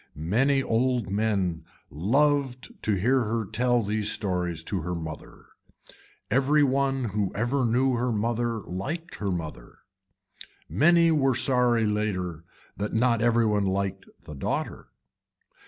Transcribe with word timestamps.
Many 0.15 0.63
old 0.63 1.11
men 1.11 1.63
loved 1.91 2.73
to 2.81 2.95
hear 2.95 3.19
her 3.19 3.45
tell 3.45 3.83
these 3.83 4.11
stories 4.11 4.63
to 4.63 4.81
her 4.81 4.95
mother. 4.95 5.45
Every 6.31 6.63
one 6.63 7.03
who 7.03 7.31
ever 7.35 7.63
knew 7.63 7.93
her 7.93 8.11
mother 8.11 8.61
liked 8.61 9.17
her 9.17 9.29
mother. 9.29 9.77
Many 10.67 11.11
were 11.11 11.35
sorry 11.35 11.85
later 11.85 12.43
that 12.77 12.93
not 12.95 13.21
every 13.21 13.45
one 13.45 13.67
liked 13.67 14.07
the 14.23 14.33
daughter. 14.33 14.87